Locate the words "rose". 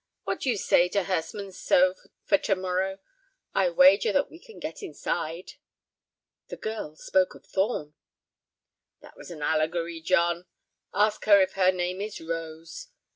12.19-12.87